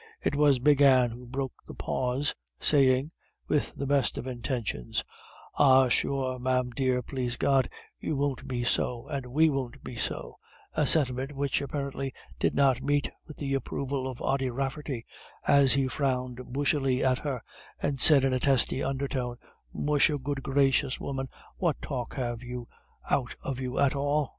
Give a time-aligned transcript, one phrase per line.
[0.23, 3.11] It was Big Anne who broke the pause, saying,
[3.47, 5.03] with the best intentions,
[5.59, 10.39] "Ah, sure, ma'am dear, plase God, you won't be so, and we won't be so;"
[10.73, 15.05] a sentiment which apparently did not meet with the approval of Ody Rafferty,
[15.47, 17.43] as he frowned bushily at her
[17.79, 19.37] and said in a testy undertone,
[19.71, 21.27] "Musha, good gracious, woman,
[21.57, 22.67] what talk have you
[23.11, 24.29] out of you at all?"